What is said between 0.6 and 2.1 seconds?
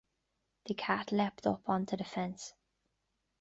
The cat leapt up on to the